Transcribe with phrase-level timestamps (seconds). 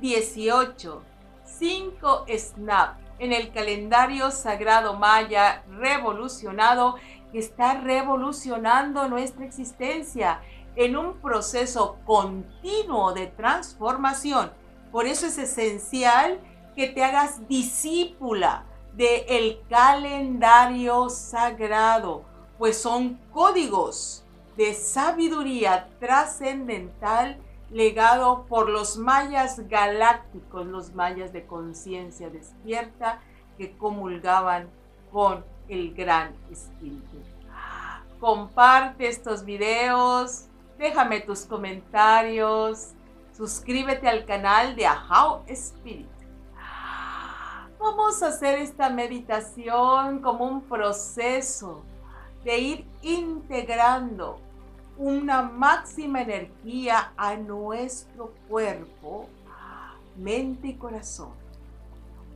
[0.00, 1.02] 18.
[1.44, 6.96] 5 Snap en el calendario sagrado maya revolucionado
[7.32, 10.40] que está revolucionando nuestra existencia
[10.76, 14.52] en un proceso continuo de transformación.
[14.92, 16.38] Por eso es esencial
[16.74, 22.24] que te hagas discípula del el calendario sagrado,
[22.58, 24.24] pues son códigos
[24.56, 27.38] de sabiduría trascendental
[27.70, 33.20] legado por los mayas galácticos, los mayas de conciencia despierta
[33.58, 34.68] que comulgaban
[35.12, 37.22] con el gran espíritu.
[38.20, 40.46] Comparte estos videos,
[40.78, 42.92] déjame tus comentarios,
[43.36, 46.06] suscríbete al canal de Ahau Spirit.
[47.78, 51.82] Vamos a hacer esta meditación como un proceso
[52.42, 54.40] de ir integrando
[54.98, 59.28] una máxima energía a nuestro cuerpo,
[60.16, 61.32] mente y corazón.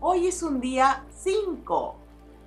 [0.01, 1.95] Hoy es un día 5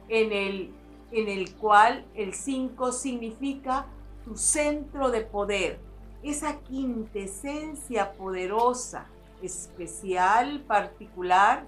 [0.10, 0.74] en el,
[1.12, 3.88] en el cual el 5 significa
[4.24, 5.80] tu centro de poder,
[6.22, 9.08] esa quintesencia poderosa,
[9.42, 11.66] especial, particular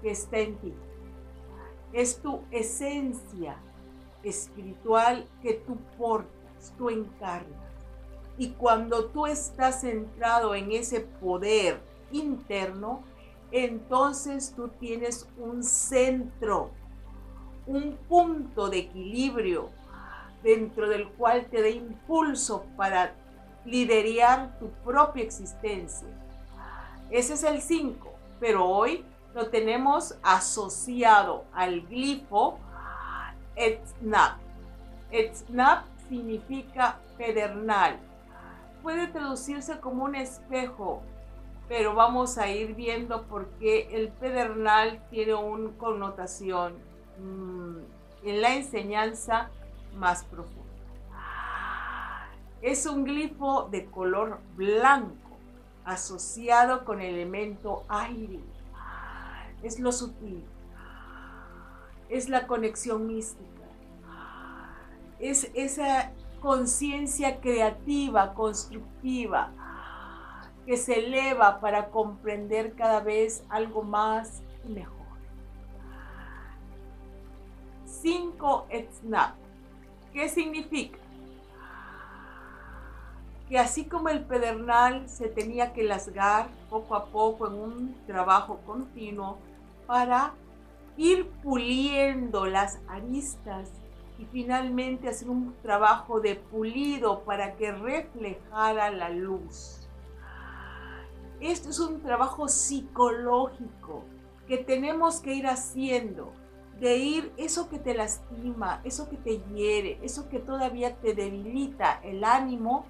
[0.00, 0.74] que está en ti.
[1.92, 3.56] Es tu esencia
[4.22, 6.35] espiritual que tú portas
[6.76, 7.66] tú encarnas.
[8.38, 11.80] Y cuando tú estás centrado en ese poder
[12.12, 13.02] interno,
[13.50, 16.70] entonces tú tienes un centro,
[17.66, 19.70] un punto de equilibrio
[20.42, 23.14] dentro del cual te da impulso para
[23.64, 26.08] liderar tu propia existencia.
[27.10, 32.58] Ese es el 5, pero hoy lo tenemos asociado al glifo
[33.56, 34.38] Etnap.
[35.10, 37.98] Etnap significa pedernal.
[38.82, 41.02] Puede traducirse como un espejo,
[41.68, 46.74] pero vamos a ir viendo por qué el pedernal tiene una connotación
[47.18, 47.78] mm,
[48.24, 49.50] en la enseñanza
[49.96, 50.64] más profunda.
[52.62, 55.36] Es un glifo de color blanco
[55.84, 58.40] asociado con el elemento aire.
[59.62, 60.44] Es lo sutil.
[62.08, 63.55] Es la conexión mística
[65.18, 69.50] es esa conciencia creativa, constructiva,
[70.66, 74.96] que se eleva para comprender cada vez algo más y mejor.
[77.84, 79.34] 5 Etnap.
[80.12, 80.98] ¿Qué significa?
[83.48, 88.58] Que así como el pedernal se tenía que lasgar poco a poco en un trabajo
[88.66, 89.38] continuo
[89.86, 90.34] para
[90.96, 93.70] ir puliendo las aristas
[94.18, 99.88] y finalmente hacer un trabajo de pulido para que reflejara la luz.
[101.40, 104.04] Esto es un trabajo psicológico
[104.48, 106.32] que tenemos que ir haciendo,
[106.80, 112.00] de ir eso que te lastima, eso que te hiere, eso que todavía te debilita
[112.02, 112.86] el ánimo,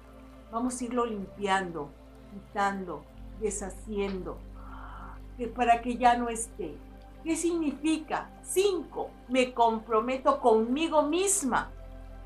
[0.51, 1.89] vamos a irlo limpiando,
[2.31, 3.03] quitando,
[3.41, 4.37] deshaciendo,
[5.55, 6.77] para que ya no esté.
[7.23, 8.29] ¿Qué significa?
[8.43, 11.71] Cinco, me comprometo conmigo misma,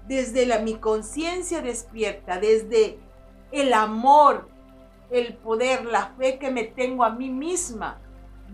[0.07, 2.99] desde la, mi conciencia despierta, desde
[3.51, 4.47] el amor,
[5.09, 7.99] el poder, la fe que me tengo a mí misma.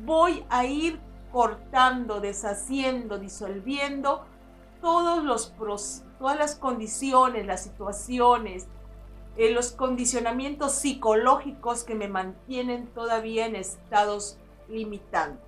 [0.06, 1.00] Voy a ir
[1.32, 4.26] cortando, deshaciendo, disolviendo
[4.82, 5.54] todos los,
[6.20, 8.68] todas las condiciones, las situaciones,
[9.38, 14.38] eh, los condicionamientos psicológicos que me mantienen todavía en estados
[14.68, 15.47] limitantes.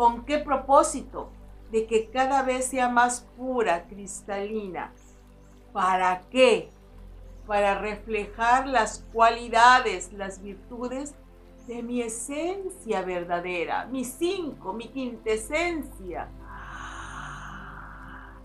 [0.00, 1.28] ¿Con qué propósito?
[1.70, 4.94] De que cada vez sea más pura, cristalina.
[5.74, 6.70] ¿Para qué?
[7.46, 11.14] Para reflejar las cualidades, las virtudes
[11.66, 16.28] de mi esencia verdadera, mi cinco, mi quintesencia.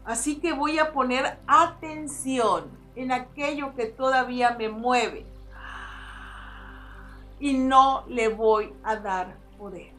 [0.04, 2.66] Así que voy a poner atención
[2.98, 5.26] en aquello que todavía me mueve
[7.40, 9.95] y no le voy a dar poder.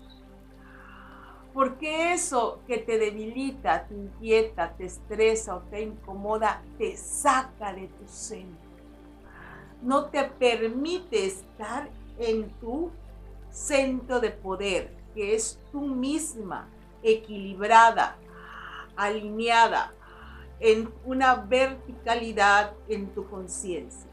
[1.56, 7.88] Porque eso que te debilita, te inquieta, te estresa o te incomoda, te saca de
[7.88, 8.68] tu centro.
[9.80, 11.88] No te permite estar
[12.18, 12.90] en tu
[13.48, 16.68] centro de poder, que es tú misma,
[17.02, 18.18] equilibrada,
[18.94, 19.94] alineada,
[20.60, 24.10] en una verticalidad en tu conciencia.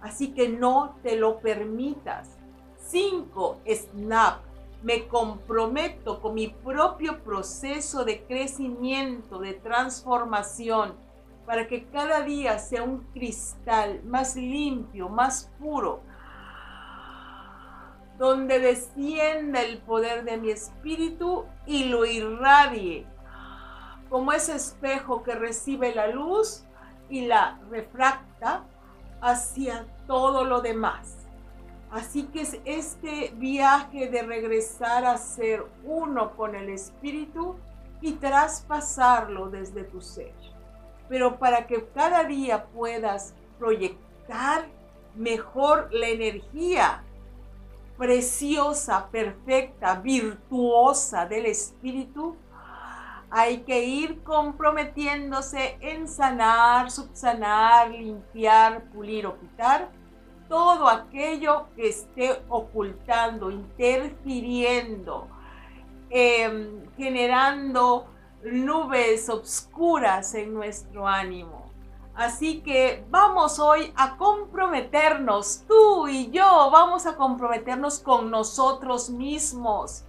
[0.00, 2.38] Así que no te lo permitas.
[2.78, 4.46] Cinco, snap
[4.82, 10.94] me comprometo con mi propio proceso de crecimiento, de transformación,
[11.46, 16.02] para que cada día sea un cristal más limpio, más puro,
[18.18, 23.06] donde descienda el poder de mi espíritu y lo irradie,
[24.08, 26.64] como ese espejo que recibe la luz
[27.08, 28.64] y la refracta
[29.20, 31.15] hacia todo lo demás.
[31.96, 37.56] Así que es este viaje de regresar a ser uno con el espíritu
[38.02, 40.34] y traspasarlo desde tu ser.
[41.08, 44.66] Pero para que cada día puedas proyectar
[45.14, 47.02] mejor la energía
[47.96, 52.36] preciosa, perfecta, virtuosa del espíritu,
[53.30, 59.88] hay que ir comprometiéndose en sanar, subsanar, limpiar, pulir o quitar
[60.48, 65.28] todo aquello que esté ocultando, interfiriendo,
[66.10, 68.06] em, generando
[68.42, 71.66] nubes obscuras en nuestro ánimo.
[72.14, 80.04] Así que vamos hoy a comprometernos, tú y yo, vamos a comprometernos con nosotros mismos.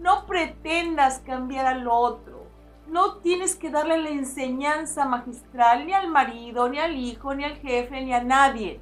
[0.00, 2.42] No pretendas cambiar al otro.
[2.88, 7.56] No tienes que darle la enseñanza magistral ni al marido, ni al hijo, ni al
[7.58, 8.80] jefe, ni a nadie.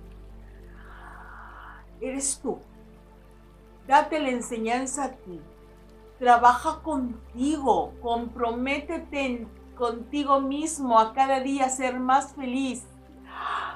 [2.03, 2.59] Eres tú.
[3.87, 5.41] Date la enseñanza a ti.
[6.19, 7.95] Trabaja contigo.
[8.03, 9.47] Comprométete
[9.77, 12.85] contigo mismo a cada día ser más feliz,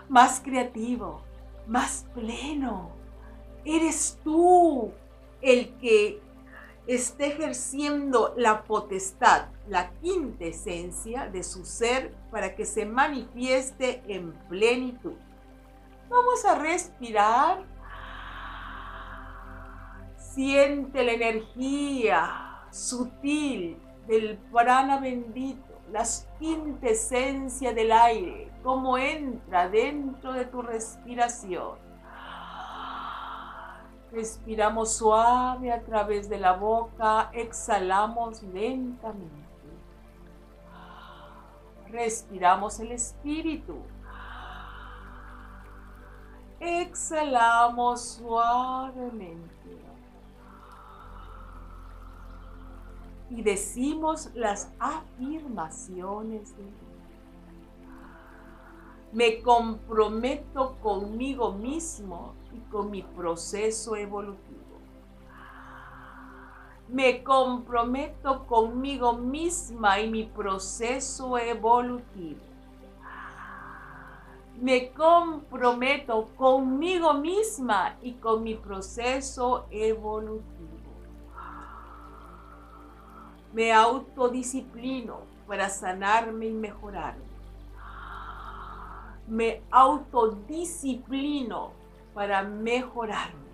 [0.08, 1.22] más creativo,
[1.66, 2.90] más pleno.
[3.64, 4.92] Eres tú
[5.40, 6.20] el que
[6.86, 15.14] esté ejerciendo la potestad, la quintesencia de su ser para que se manifieste en plenitud.
[16.08, 17.64] Vamos a respirar.
[20.36, 26.04] Siente la energía sutil del prana bendito, la
[26.38, 31.86] quintesencia del aire, cómo entra dentro de tu respiración
[34.12, 39.46] Respiramos suave a través de la boca, exhalamos lentamente.
[41.88, 43.76] Respiramos el espíritu.
[46.60, 49.55] Exhalamos suavemente.
[53.30, 56.64] Y decimos las afirmaciones de
[59.12, 62.34] Me comprometo conmigo mismo
[62.70, 64.62] con mi proceso evolutivo.
[66.88, 72.40] Me comprometo conmigo misma y mi proceso evolutivo.
[74.60, 80.75] Me comprometo conmigo misma y con mi proceso evolutivo.
[83.56, 87.24] Me autodisciplino para sanarme y mejorarme.
[89.26, 91.72] Me autodisciplino
[92.12, 93.46] para mejorarme.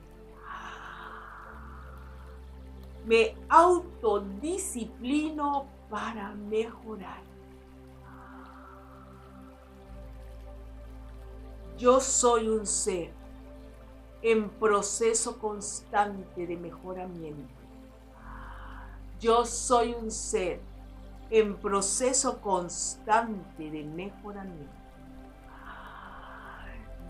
[3.07, 7.23] Me autodisciplino para mejorar.
[11.79, 13.13] Yo soy un ser
[14.21, 17.62] en proceso constante de mejoramiento.
[19.23, 20.61] Yo soy un ser
[21.31, 24.75] en proceso constante de mejoramiento.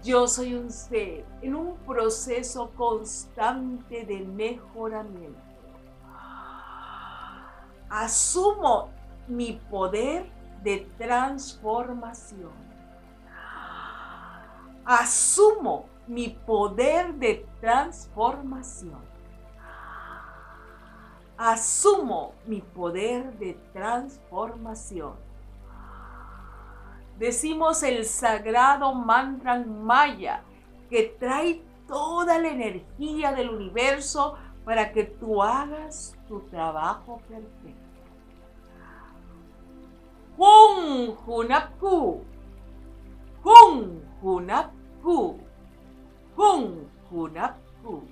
[0.04, 5.40] Yo soy un ser en un proceso constante de mejoramiento.
[7.88, 8.90] Asumo
[9.26, 10.31] mi poder
[10.62, 12.52] de transformación.
[14.85, 19.12] Asumo mi poder de transformación.
[21.45, 25.15] Asumo mi poder de transformación
[27.19, 30.45] decimos el sagrado mantra maya
[30.89, 37.83] que trae toda la energía del universo para que tú hagas tu trabajo perfecto.
[40.39, 42.23] Hun Hunapku,
[43.43, 45.41] Hun Hunapku,
[46.37, 48.12] Hun Hunapku.